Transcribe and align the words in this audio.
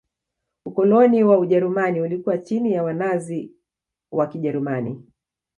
ukoloni 0.65 1.23
wa 1.23 1.39
ujerumani 1.39 2.01
ulikuwa 2.01 2.37
chini 2.37 2.71
ya 2.71 2.83
wanazi 2.83 3.51
wa 4.11 4.27
kijerumani 4.27 5.03